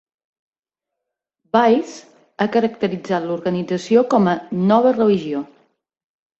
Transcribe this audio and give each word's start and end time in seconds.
"Vice" 1.57 1.99
ha 2.39 2.49
caracteritzat 2.57 3.29
l'organització 3.29 4.05
com 4.17 4.33
a 4.35 4.37
"nova 4.75 4.99
religió". 5.01 5.47